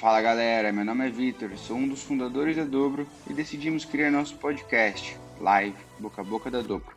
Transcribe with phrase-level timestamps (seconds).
[0.00, 4.10] Fala galera, meu nome é Vitor, sou um dos fundadores da Dobro e decidimos criar
[4.10, 6.96] nosso podcast, Live Boca a Boca da Dobro,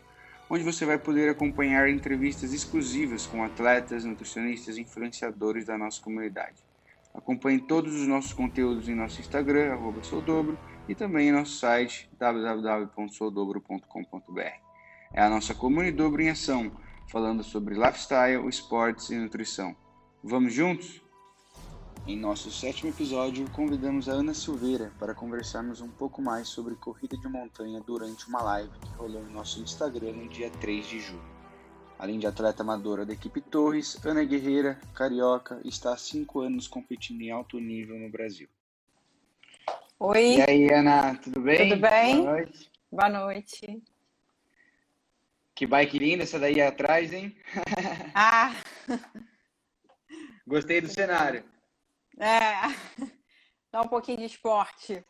[0.49, 6.63] onde você vai poder acompanhar entrevistas exclusivas com atletas, nutricionistas e influenciadores da nossa comunidade.
[7.13, 10.57] Acompanhe todos os nossos conteúdos em nosso Instagram, soudobro,
[10.87, 14.61] e também em nosso site www.soudobro.com.br.
[15.11, 16.71] É a nossa comunidade Dobro em ação,
[17.11, 19.75] falando sobre lifestyle, esportes e nutrição.
[20.23, 21.02] Vamos juntos?
[22.05, 27.15] Em nosso sétimo episódio, convidamos a Ana Silveira para conversarmos um pouco mais sobre corrida
[27.15, 31.23] de montanha durante uma live que rolou no nosso Instagram no dia 3 de julho.
[31.97, 37.21] Além de atleta amadora da equipe Torres, Ana guerreira, carioca está há cinco anos competindo
[37.21, 38.49] em alto nível no Brasil.
[39.97, 40.35] Oi.
[40.35, 41.69] E aí, Ana, tudo bem?
[41.69, 42.17] Tudo bem?
[42.17, 42.71] Boa noite.
[42.91, 43.83] Boa noite.
[45.55, 47.33] Que bike linda essa daí atrás, hein?
[48.13, 48.53] Ah,
[50.45, 51.52] Gostei do cenário.
[52.23, 52.61] É.
[53.71, 55.03] Dá um pouquinho de esporte.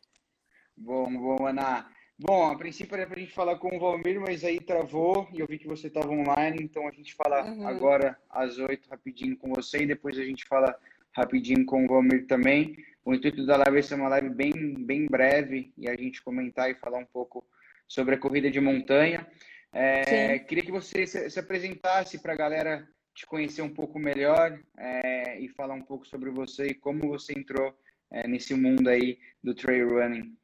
[0.75, 1.85] Bom, bom, Ana.
[2.17, 5.47] Bom, a princípio era pra gente falar com o Valmir, mas aí travou e eu
[5.47, 7.67] vi que você estava online, então a gente fala Uhum.
[7.67, 10.77] agora às oito rapidinho com você e depois a gente fala
[11.11, 12.77] rapidinho com o Valmir também.
[13.03, 14.53] O intuito da live é ser uma live bem,
[14.85, 17.45] bem breve e a gente comentar e falar um pouco
[17.87, 19.27] sobre a corrida de montanha.
[19.73, 25.39] É, queria que você se apresentasse para a galera te conhecer um pouco melhor é,
[25.39, 27.73] e falar um pouco sobre você e como você entrou
[28.09, 30.35] é, nesse mundo aí do trail running.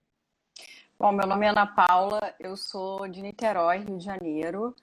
[0.99, 4.75] Bom, meu nome é Ana Paula, eu sou de Niterói, Rio de Janeiro.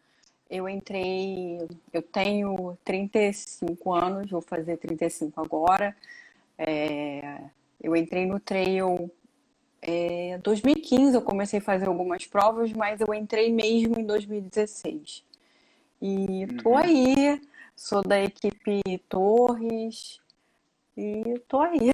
[0.48, 1.58] Eu entrei,
[1.92, 5.94] eu tenho 35 anos, vou fazer 35 agora.
[6.56, 7.40] É,
[7.82, 9.10] eu entrei no trail
[9.82, 15.24] em 2015, eu comecei a fazer algumas provas, mas eu entrei mesmo em 2016.
[16.00, 16.76] E tô Uhum.
[16.78, 17.40] aí,
[17.76, 20.18] sou da equipe Torres
[20.96, 21.90] e tô aí.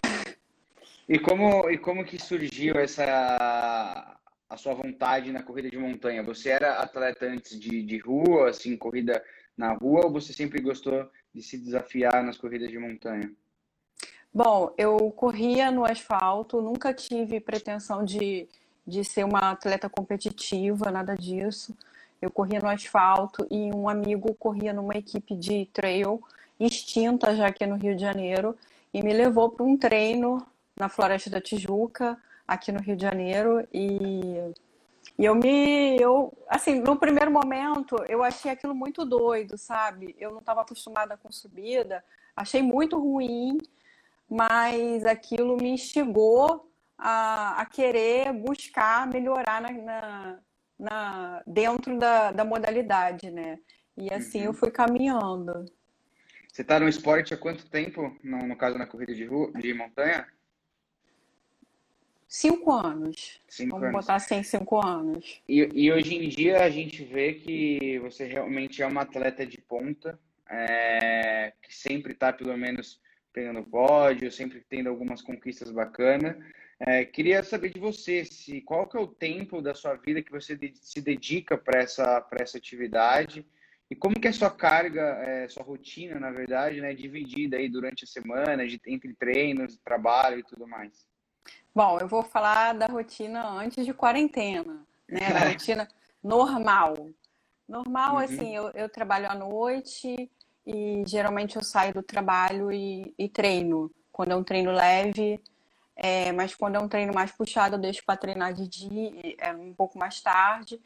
[1.08, 6.22] E como, e como que surgiu essa a sua vontade na corrida de montanha?
[6.22, 9.22] Você era atleta antes de, de rua, assim, corrida
[9.56, 13.32] na rua, ou você sempre gostou de se desafiar nas corridas de montanha?
[14.32, 18.46] Bom, eu corria no asfalto, nunca tive pretensão de,
[18.86, 21.76] de ser uma atleta competitiva, nada disso.
[22.22, 26.22] Eu corria no asfalto e um amigo corria numa equipe de trail
[26.60, 28.56] extinta já aqui no Rio de Janeiro
[28.94, 30.46] e me levou para um treino
[30.76, 32.18] na Floresta da Tijuca,
[32.48, 34.36] aqui no Rio de Janeiro e,
[35.18, 40.16] e eu me eu assim, no primeiro momento eu achei aquilo muito doido, sabe?
[40.18, 42.04] Eu não estava acostumada com subida,
[42.36, 43.58] achei muito ruim
[44.30, 50.38] mas aquilo me instigou a, a querer buscar melhorar na, na-
[50.82, 53.58] na- dentro da, da modalidade, né?
[53.96, 54.46] E assim Uhum.
[54.46, 55.64] eu fui caminhando.
[56.50, 59.72] Você está no esporte há quanto tempo, no, no caso na corrida de rua, de
[59.72, 60.26] montanha?
[62.28, 63.40] Cinco anos.
[63.48, 64.00] Cinco Vamos anos.
[64.00, 65.42] botar assim, cinco anos.
[65.48, 69.58] E, e hoje em dia a gente vê que você realmente é uma atleta de
[69.58, 73.00] ponta, é, que sempre está pelo menos
[73.32, 76.36] pegando pódio, sempre tendo algumas conquistas bacanas.
[76.84, 80.32] É, queria saber de você, se qual que é o tempo da sua vida que
[80.32, 83.46] você de- se dedica para essa, para essa atividade
[83.88, 87.68] e como que é a sua carga, é, sua rotina, na verdade, né, dividida aí
[87.68, 91.06] durante a semana, de- entre treinos, trabalho e tudo mais.
[91.72, 95.20] Bom, eu vou falar da rotina antes de quarentena, né?
[95.32, 95.88] Da rotina
[96.22, 97.08] normal.
[97.68, 98.22] Normal, Uhum.
[98.24, 100.28] assim, eu, eu trabalho à noite
[100.66, 103.90] e geralmente eu saio do trabalho e, e treino.
[104.10, 105.40] Quando é um treino leve,
[105.94, 109.52] é, mas quando é um treino mais puxado, eu deixo para treinar de dia, é,
[109.52, 110.80] um pouco mais tarde.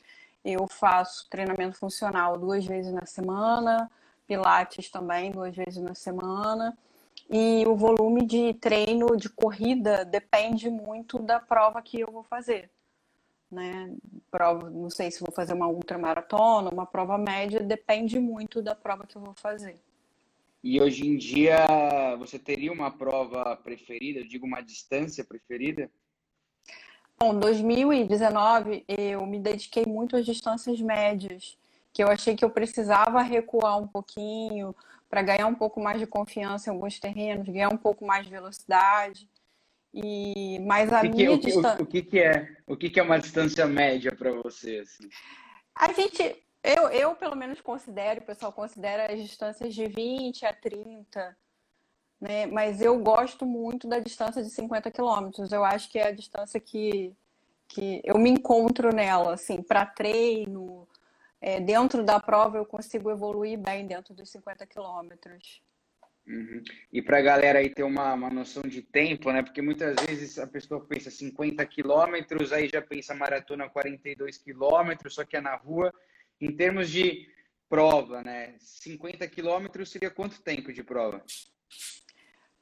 [0.44, 3.90] Eu faço treinamento funcional duas vezes na semana,
[4.26, 6.76] pilates também duas vezes na semana.
[7.28, 12.70] E o volume de treino de corrida depende muito da prova que eu vou fazer,
[13.50, 13.92] né?
[14.30, 19.06] Prova, não sei se vou fazer uma ultramaratona, uma prova média, depende muito da prova
[19.06, 19.80] que eu vou fazer.
[20.68, 21.64] E hoje em dia
[22.18, 25.88] você teria uma prova preferida, eu digo uma distância preferida?
[27.16, 31.56] Bom, 2019 eu me dediquei muito às distâncias médias,
[31.92, 34.74] que eu achei que eu precisava recuar um pouquinho
[35.08, 38.32] para ganhar um pouco mais de confiança em alguns terrenos, ganhar um pouco mais de
[38.32, 39.30] velocidade.
[39.94, 42.90] E mas a que minha o que, distância o, o que que é, o que
[42.90, 45.08] que é uma distância média para você, assim?
[45.76, 50.52] A gente, eu, eu pelo menos considero, o pessoal considera as distâncias de 20 a
[50.52, 51.36] 30,
[52.20, 52.46] né?
[52.46, 55.52] Mas eu gosto muito da distância de 50 quilômetros.
[55.52, 57.14] Eu acho que é a distância que,
[57.68, 60.86] que eu me encontro nela, assim, para treino,
[61.40, 65.62] é, dentro da prova eu consigo evoluir bem dentro dos 50 quilômetros.
[66.26, 66.60] Uhum.
[66.92, 69.42] E para a galera aí ter uma, uma noção de tempo, né?
[69.42, 75.24] Porque muitas vezes a pessoa pensa 50 quilômetros, aí já pensa maratona 42 quilômetros, só
[75.24, 75.94] que é na rua.
[76.40, 77.28] Em termos de
[77.68, 78.54] prova, né?
[78.58, 81.22] 50 quilômetros seria quanto tempo de prova?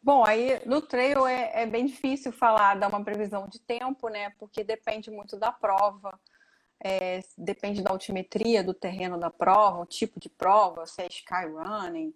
[0.03, 4.31] Bom, aí no trail é, é, bem difícil falar, dar uma previsão de tempo, né?
[4.39, 6.19] Porque depende muito da prova,
[6.79, 12.15] é, depende da altimetria do terreno da prova, o tipo de prova, se é skyrunning,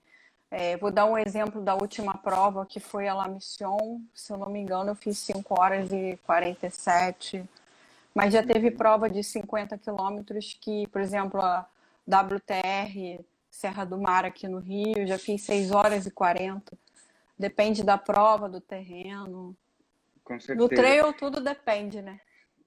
[0.50, 4.00] é, vou dar um exemplo da última prova, que foi a La Mission.
[4.14, 7.44] Se eu não me engano, eu fiz 5 horas e 47.
[8.18, 11.64] Mas já teve prova de 50 quilômetros que, por exemplo, a
[12.04, 16.76] WTR Serra do Mar aqui no Rio, já fiz 6 horas e 40.
[17.38, 19.56] Depende da prova, do terreno.
[20.24, 20.58] Com certeza.
[20.58, 22.18] No trail tudo depende, né?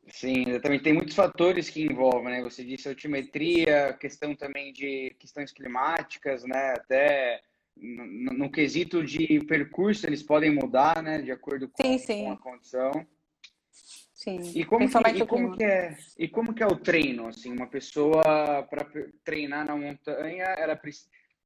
[0.07, 2.41] Sim, também tem muitos fatores que envolvem, né?
[2.43, 6.75] Você disse altimetria, questão também de questões climáticas, né?
[6.77, 7.41] Até
[7.75, 11.21] no, no, quesito de percurso, eles podem mudar, né?
[11.21, 12.23] De acordo com, sim, sim.
[12.23, 13.05] com a condição.
[14.21, 14.39] Sim.
[14.53, 17.51] E como, que, e como que é e como que é o treino assim?
[17.51, 18.21] Uma pessoa
[18.69, 18.87] para
[19.23, 20.79] treinar na montanha ela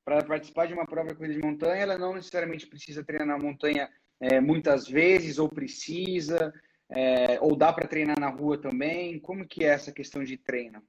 [0.04, 3.42] para participar de uma prova de corrida de montanha ela não necessariamente precisa treinar na
[3.42, 3.90] montanha
[4.20, 6.54] é, muitas vezes ou precisa
[6.90, 9.22] é, ou dá para treinar na rua também?
[9.22, 10.84] Como que é essa questão de treino?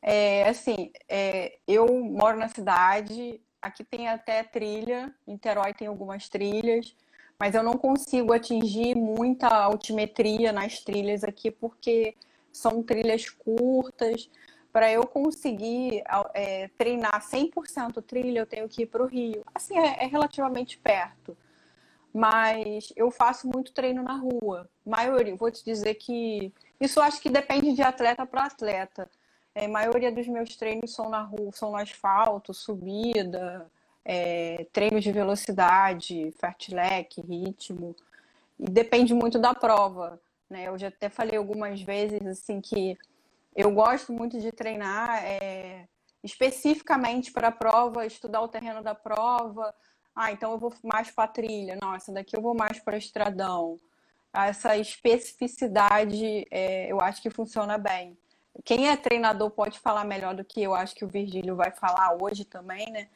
[0.00, 6.96] É assim é, eu moro na cidade Aqui tem até trilha, Niterói tem algumas trilhas,
[7.42, 12.14] mas eu não consigo atingir muita altimetria nas trilhas aqui porque
[12.52, 14.30] são trilhas curtas.
[14.72, 16.04] Para eu conseguir
[16.34, 19.42] é, treinar 100% trilha, eu tenho que ir para o Rio.
[19.52, 21.36] Assim, é, é relativamente perto
[22.14, 24.68] mas eu faço muito treino na rua.
[24.84, 29.10] Maioria, vou te dizer que isso acho que depende de atleta para atleta.
[29.52, 33.68] É, a maioria dos meus treinos são na rua, são no asfalto, subida,
[34.04, 37.94] é, treinos de velocidade, fartlek, ritmo.
[38.58, 40.20] E depende muito da prova.
[40.48, 40.68] Né?
[40.68, 42.96] Eu já até falei algumas vezes assim que
[43.54, 45.86] eu gosto muito de treinar é,
[46.22, 49.74] especificamente para a prova, estudar o terreno da prova.
[50.14, 51.78] Ah, então eu vou mais para trilha.
[51.80, 53.78] Não, essa daqui eu vou mais para estradão.
[54.32, 58.16] Essa especificidade é, eu acho que funciona bem
[58.64, 62.16] quem é treinador pode falar melhor do que eu acho que o Virgílio vai falar
[62.20, 63.08] hoje também, né?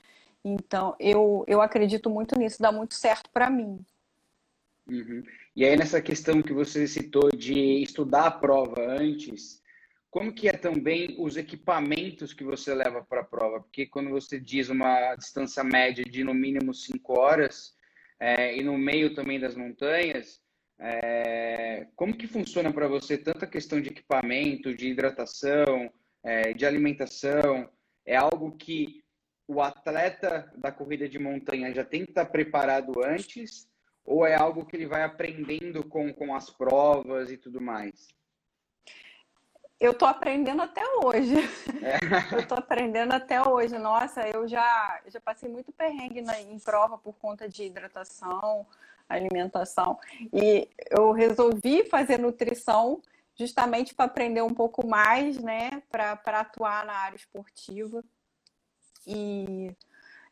[0.48, 3.84] Então, eu, eu acredito muito nisso, dá muito certo para mim.
[4.88, 5.24] Uhum.
[5.56, 9.60] E aí, nessa questão que você citou de estudar a prova antes,
[10.08, 13.58] como que é também os equipamentos que você leva para a prova?
[13.60, 17.74] Porque quando você diz uma distância média de no mínimo 5 horas,
[18.20, 20.40] é, e no meio também das montanhas,
[20.78, 25.90] é, como que funciona para você tanta questão de equipamento, de hidratação,
[26.22, 27.68] é, de alimentação?
[28.04, 29.02] É algo que
[29.48, 33.68] o atleta da corrida de montanha já tem que estar preparado antes?
[34.04, 38.08] Ou é algo que ele vai aprendendo com, com as provas e tudo mais?
[39.78, 41.34] Eu tô aprendendo até hoje.
[41.82, 41.98] É.
[42.34, 43.76] Eu tô aprendendo até hoje.
[43.78, 48.66] Nossa, eu já, já passei muito perrengue na, em prova por conta de hidratação,
[49.06, 49.98] alimentação.
[50.32, 53.02] E eu resolvi fazer nutrição
[53.34, 58.02] justamente para aprender um pouco mais, né, para atuar na área esportiva.
[59.06, 59.74] E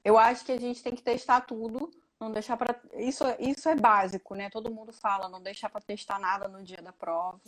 [0.04, 1.90] eu acho que a gente tem que testar tudo,
[2.20, 4.50] não deixar para isso isso é básico, né?
[4.50, 7.40] Todo mundo fala, não deixar para testar nada no dia da prova.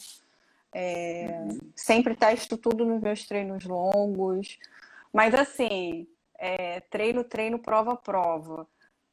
[0.72, 1.58] É, uhum.
[1.74, 4.58] Sempre testo tudo nos meus treinos longos,
[5.12, 6.06] mas assim,
[6.38, 8.66] é, treino, treino, prova, prova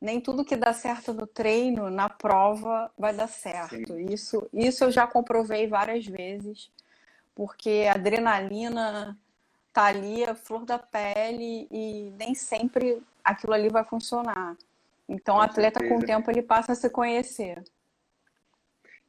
[0.04, 3.98] nem tudo que dá certo no treino, na prova, vai dar certo.
[3.98, 6.70] Isso, isso eu já comprovei várias vezes,
[7.34, 9.18] porque a adrenalina
[9.74, 14.56] tá ali, a flor da pele, e nem sempre aquilo ali vai funcionar.
[15.10, 16.00] Então, o atleta, certeza.
[16.00, 17.64] com o tempo, ele passa a se conhecer.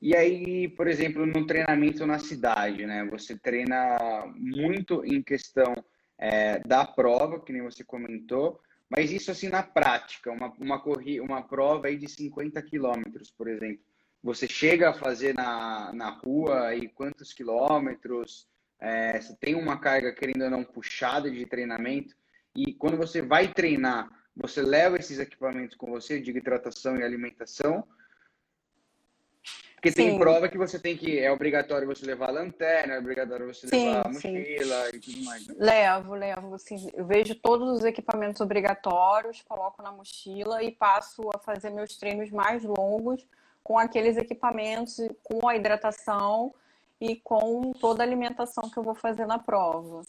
[0.01, 3.07] E aí, por exemplo, no treinamento na cidade, né?
[3.11, 3.99] Você treina
[4.37, 5.75] muito em questão
[6.19, 11.21] é, da prova, que nem você comentou, mas isso assim na prática, uma, uma, corri
[11.21, 13.83] uma prova aí de 50 quilômetros, por exemplo.
[14.23, 18.47] Você chega a fazer na, na rua e quantos quilômetros?
[18.85, 22.15] É, você tem uma carga, querendo ou não, puxada de treinamento.
[22.55, 27.87] E quando você vai treinar, você leva esses equipamentos com você de hidratação e alimentação
[29.85, 30.09] porque sim.
[30.09, 31.19] tem prova que você tem que.
[31.19, 34.97] É obrigatório você levar lanterna, é obrigatório você sim, levar mochila sim.
[34.97, 35.47] e tudo mais.
[35.47, 35.55] Né?
[35.59, 36.55] Levo, levo.
[36.55, 41.99] Assim, eu vejo todos os equipamentos obrigatórios, coloco na mochila e passo a fazer meus
[41.99, 43.27] treinos mais longos
[43.63, 46.55] com aqueles equipamentos, com a hidratação
[47.01, 50.03] e com toda a alimentação que eu vou fazer na prova.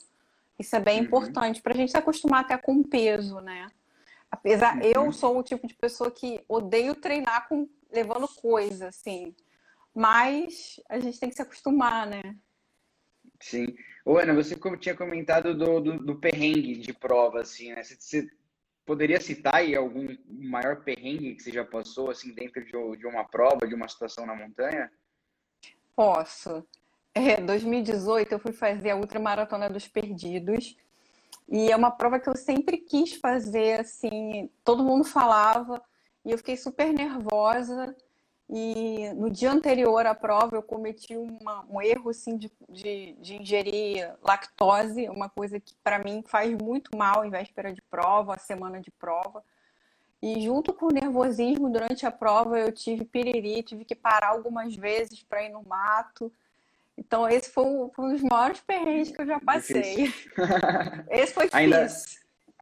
[0.57, 1.05] Isso é bem uhum.
[1.05, 3.67] importante para a gente se acostumar até com o peso, né?
[4.31, 4.81] Apesar, uhum.
[4.81, 9.35] eu sou o tipo de pessoa que odeio treinar com levando coisa, assim.
[9.93, 12.35] Mas a gente tem que se acostumar, né?
[13.39, 13.67] Sim.
[14.03, 17.83] Ô, Ana, você tinha comentado do, do, do perrengue de prova, assim, né?
[17.83, 18.29] Você, você,
[18.85, 23.23] poderia citar aí algum maior perrengue que você já passou, assim, dentro de, de uma
[23.23, 24.91] prova, de uma situação na montanha?
[25.95, 26.65] Posso.
[27.13, 30.75] É, 2018 eu fui fazer a Ultramaratona dos Perdidos.
[31.47, 35.81] E é uma prova que eu sempre quis fazer, assim, todo mundo falava,
[36.25, 37.95] e eu fiquei super nervosa.
[38.49, 43.35] E no dia anterior à prova eu cometi uma, um erro assim, de, de, de,
[43.37, 48.39] ingerir lactose, uma coisa que para mim faz muito mal em véspera de prova, a
[48.39, 49.43] semana de prova.
[50.25, 54.75] E junto com o nervosismo durante a prova eu tive piriri, tive que parar algumas
[54.75, 56.33] vezes para ir no mato.
[56.97, 60.11] Então esse foi um, foi um dos maiores perrengues que eu já passei.
[61.11, 61.59] esse foi difícil.
[61.59, 61.87] Ainda,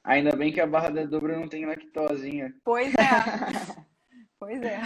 [0.03, 2.53] ainda bem que a barra da dobra não tem lactose.
[2.65, 3.85] Pois é.
[4.37, 4.81] pois é.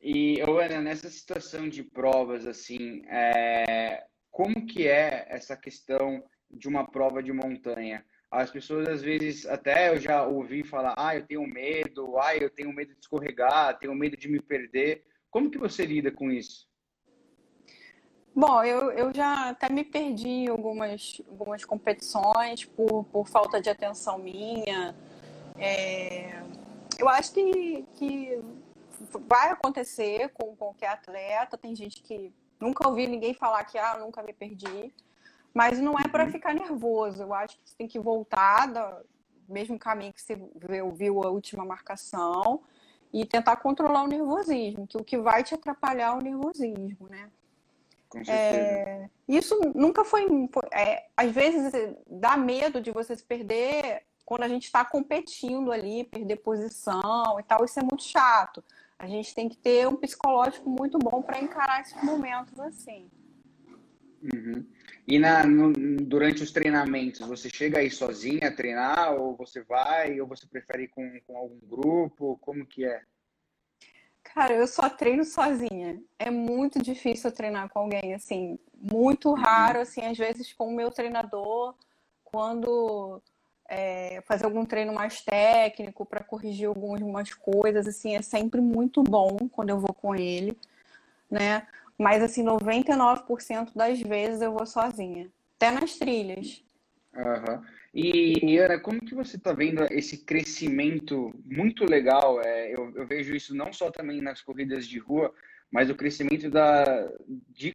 [0.00, 4.02] E, Ana, nessa situação de provas, assim, é...
[4.30, 8.02] como que é essa questão de uma prova de montanha?
[8.32, 12.48] As pessoas, às vezes, até eu já ouvi falar, ah, eu tenho medo, ah, eu
[12.48, 15.04] tenho medo de escorregar, tenho medo de me perder.
[15.30, 16.66] Como que você lida com isso?
[18.34, 23.68] Bom, eu, eu já até me perdi em algumas, algumas competições por, por falta de
[23.68, 24.96] atenção minha.
[25.58, 26.42] É...
[26.98, 28.40] Eu acho que, que
[29.28, 31.58] vai acontecer com qualquer atleta.
[31.58, 34.90] Tem gente que nunca ouvi ninguém falar que ah, nunca me perdi.
[35.54, 36.30] Mas não é para uhum.
[36.30, 37.22] ficar nervoso.
[37.22, 39.06] Eu acho que você tem que voltar do
[39.48, 40.36] mesmo caminho que você
[40.94, 42.62] viu a última marcação
[43.12, 47.30] e tentar controlar o nervosismo, que o que vai te atrapalhar é o nervosismo, né?
[48.28, 50.26] É, isso nunca foi.
[50.72, 51.72] É, às vezes
[52.06, 57.42] dá medo de você se perder quando a gente está competindo ali, perder posição e
[57.42, 57.64] tal.
[57.64, 58.62] Isso é muito chato.
[58.98, 63.10] A gente tem que ter um psicológico muito bom para encarar esses momentos assim.
[64.22, 64.64] Uhum.
[65.06, 70.20] E na, no, durante os treinamentos, você chega aí sozinha a treinar, ou você vai,
[70.20, 72.38] ou você prefere ir com, com algum grupo?
[72.40, 73.02] Como que é?
[74.22, 76.00] Cara, eu só treino sozinha.
[76.18, 79.34] É muito difícil treinar com alguém, assim, muito uhum.
[79.34, 81.74] raro, assim, às vezes com o meu treinador,
[82.24, 83.20] quando
[83.68, 89.36] é, fazer algum treino mais técnico para corrigir algumas coisas, assim, é sempre muito bom
[89.50, 90.56] quando eu vou com ele,
[91.30, 91.66] né?
[91.98, 96.62] Mas, assim, 99% das vezes eu vou sozinha, até nas trilhas.
[97.14, 97.62] Uhum.
[97.94, 102.40] E, Ana, como que você está vendo esse crescimento muito legal?
[102.40, 105.32] É, eu, eu, vejo isso não só também nas corridas de rua,
[105.70, 107.10] mas o crescimento da,
[107.50, 107.74] de,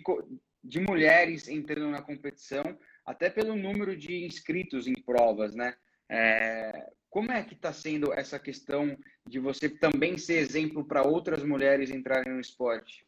[0.64, 2.64] de mulheres entrando na competição,
[3.06, 5.76] até pelo número de inscritos em provas, né?
[6.10, 8.98] É, como é que está sendo essa questão
[9.28, 13.07] de você também ser exemplo para outras mulheres entrarem no esporte?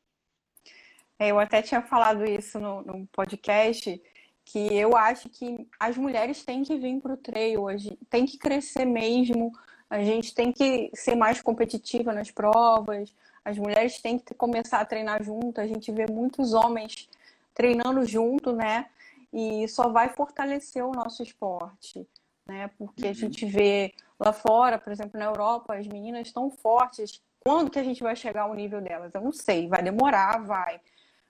[1.19, 4.01] Eu até tinha falado isso no, no, podcast,
[4.45, 8.37] que eu acho que as mulheres têm que vir para o trail hoje, tem que
[8.37, 9.51] crescer mesmo,
[9.89, 14.85] a gente tem que ser mais competitiva nas provas, as mulheres têm que começar a
[14.85, 17.09] treinar junto, a gente vê muitos homens
[17.53, 18.85] treinando junto, né?
[19.33, 22.07] E só vai fortalecer o nosso esporte
[22.49, 22.69] né?
[22.77, 23.11] Porque uhum.
[23.11, 27.21] a gente vê lá fora, por exemplo, na Europa, as meninas estão fortes.
[27.39, 29.13] Quando que a gente vai chegar ao nível delas?
[29.13, 30.81] Eu não sei, vai demorar, vai.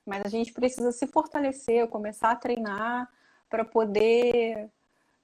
[0.09, 3.07] Mas a gente precisa se fortalecer, começar a treinar
[3.47, 4.69] para poder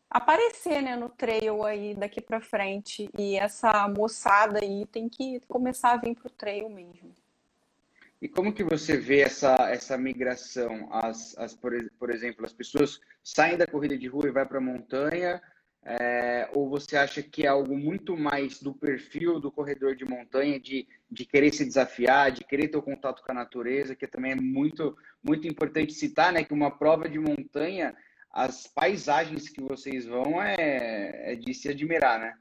[0.09, 3.09] aparecer, né, no trail aí daqui para frente.
[3.17, 7.13] E essa moçada aí tem que começar a vir pro trail mesmo.
[8.21, 10.87] E como que você vê essa, essa migração?
[10.91, 14.59] As, as, por, por exemplo, as pessoas saem da corrida de rua e vai para
[14.59, 15.41] a montanha,
[15.85, 20.59] é, ou você acha que é algo muito mais do perfil do corredor de montanha,
[20.59, 24.31] de, de querer se desafiar, de querer ter o contato com a natureza, que também
[24.31, 26.43] é muito, muito importante citar, né?
[26.43, 27.95] Que uma prova de montanha,
[28.31, 32.35] as paisagens que vocês vão é, é de se admirar, né?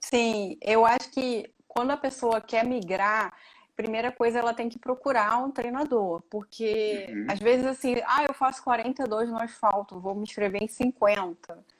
[0.00, 3.32] Sim, eu acho que quando a pessoa quer migrar,
[3.76, 7.26] primeira coisa ela tem que procurar um treinador, porque uhum.
[7.30, 11.77] às vezes assim, ah, eu faço 42 no asfalto, vou me inscrever em 50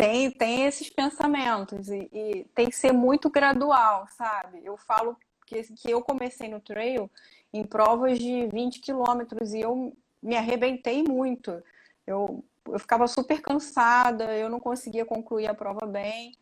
[0.00, 4.62] tem, tem esses pensamentos e, e, tem que ser muito gradual, sabe?
[4.64, 5.14] Eu falo
[5.46, 7.10] que, que eu comecei no trail
[7.52, 11.62] em provas de 20 quilômetros e eu me arrebentei muito.
[12.06, 16.32] Eu, eu ficava super cansada, eu não conseguia concluir a prova bem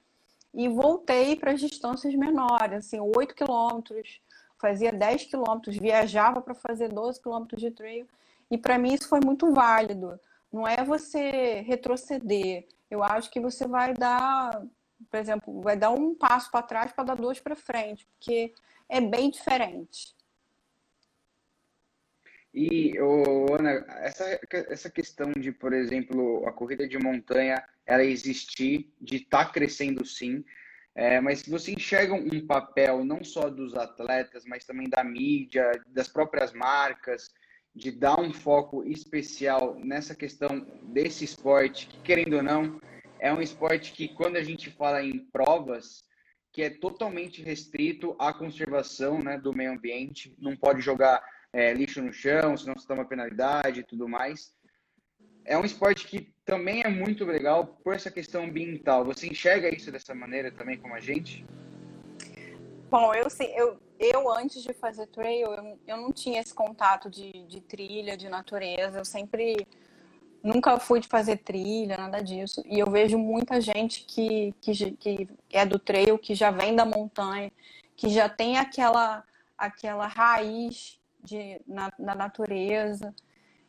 [0.55, 4.21] e voltei para as distâncias menores, assim, 8 quilômetros,
[4.57, 8.07] fazia 10 quilômetros, viajava para fazer 12 quilômetros de trail
[8.49, 10.19] e para mim isso foi muito válido.
[10.53, 14.67] Não é você retroceder, eu acho que você vai dar
[15.11, 18.53] por exemplo, vai dar um passo para trás para dar dois para frente, porque
[18.89, 20.17] é bem diferente.
[22.53, 28.93] E, oh, Ana, essa, essa questão de, por exemplo, a corrida de montanha, ela existir,
[29.01, 30.45] de estar tá crescendo sim,
[30.95, 36.09] é, mas você enxerga um papel não só dos atletas, mas também da mídia, das
[36.09, 37.33] próprias marcas,
[37.79, 42.81] de dar um foco especial nessa questão desse esporte, que querendo ou não,
[43.21, 46.03] é um esporte que quando a gente fala em provas,
[46.53, 52.03] que é totalmente restrito à conservação né, do meio ambiente, não pode jogar é, lixo
[52.03, 54.53] no chão, senão você toma penalidade e tudo mais.
[55.45, 59.05] É um esporte que também é muito legal por essa questão ambiental.
[59.05, 61.47] Você enxerga isso dessa maneira também como a gente?
[62.91, 67.33] Bom, eu, eu, eu antes de fazer trail, eu, eu não tinha esse contato de,
[67.45, 68.99] de trilha, de natureza.
[68.99, 69.67] Eu sempre
[70.43, 72.63] nunca fui de fazer trilha, nada disso.
[72.67, 76.85] E eu vejo muita gente que, que, que é do trail, que já vem da
[76.85, 77.51] montanha,
[77.97, 79.25] que já tem aquela,
[79.57, 83.15] aquela raiz de, na, na natureza.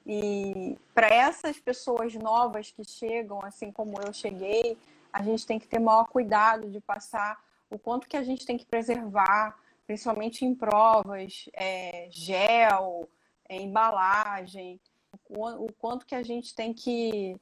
[0.05, 4.77] E para essas pessoas novas que chegam, assim como eu cheguei,
[5.11, 8.57] a gente tem que ter maior cuidado de passar o quanto que a gente tem
[8.57, 9.55] que preservar,
[9.89, 13.09] principalmente em provas, é, gel,
[13.49, 14.79] é, embalagem,
[15.27, 17.35] o, o, quanto que a gente tem que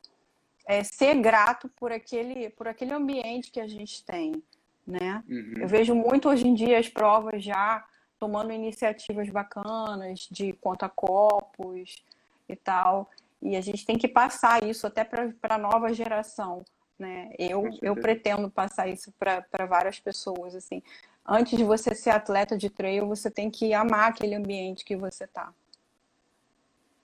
[0.65, 4.41] é, ser grato por aquele, por aquele ambiente que a gente tem,
[4.87, 5.21] né?
[5.27, 5.55] Uhum.
[5.59, 7.85] Eu vejo muito hoje em dia as provas já
[8.17, 12.01] tomando iniciativas bacanas de conta-copos
[12.47, 13.11] e tal.
[13.41, 16.63] E a gente tem que passar isso até para a nova geração.
[16.97, 17.29] Né?
[17.37, 20.55] Eu, eu pretendo passar isso para várias pessoas.
[20.55, 20.81] assim
[21.27, 25.25] Antes de você ser atleta de trail, você tem que amar aquele ambiente que você
[25.25, 25.53] está.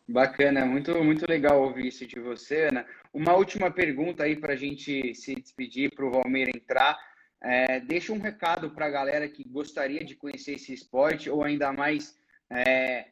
[0.08, 2.86] Bacana, muito, muito legal ouvir isso de você, Ana.
[3.14, 6.98] Uma última pergunta aí para a gente se despedir, para o Valmir entrar.
[7.42, 11.74] É, deixa um recado para a galera que gostaria de conhecer esse esporte ou ainda
[11.74, 12.18] mais
[12.50, 13.08] é,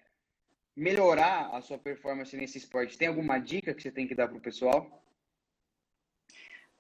[0.74, 2.98] melhorar a sua performance nesse esporte.
[2.98, 5.04] Tem alguma dica que você tem que dar para o pessoal?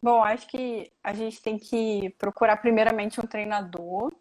[0.01, 4.13] Bom, acho que a gente tem que procurar primeiramente um treinador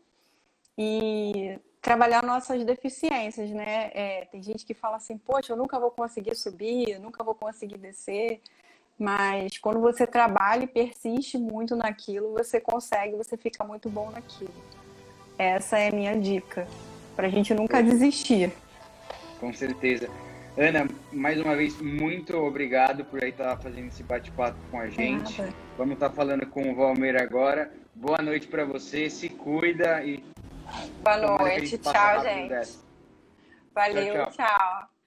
[0.83, 3.91] e trabalhar nossas deficiências, né?
[3.93, 7.35] É, tem gente que fala assim, poxa, eu nunca vou conseguir subir, eu nunca vou
[7.35, 8.41] conseguir descer.
[8.99, 14.55] Mas quando você trabalha e persiste muito naquilo, você consegue, você fica muito bom naquilo.
[15.37, 16.67] Essa é a minha dica,
[17.15, 18.51] para a gente nunca desistir.
[19.39, 20.09] Com certeza.
[20.57, 25.43] Ana, mais uma vez, muito obrigado por aí estar fazendo esse bate-papo com a gente.
[25.43, 25.55] Nada.
[25.77, 27.71] Vamos estar falando com o Valmir agora.
[27.95, 30.25] Boa noite para você, se cuida e.
[31.03, 32.79] Boa noite, tchau, gente.
[33.75, 34.33] Valeu, tchau.
[34.33, 34.47] tchau.
[34.47, 35.00] tchau.